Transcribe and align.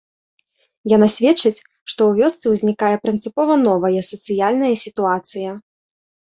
Яна 0.95 1.07
сведчыць, 1.15 1.63
што 1.91 2.01
ў 2.07 2.11
вёсцы 2.21 2.45
ўзнікае 2.53 2.95
прынцыпова 3.03 3.53
новая 3.67 4.01
сацыяльная 4.11 4.73
сітуацыя. 4.87 5.49